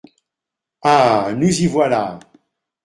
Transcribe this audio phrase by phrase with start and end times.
[0.81, 1.29] Ah!
[1.37, 2.17] nous y voilà!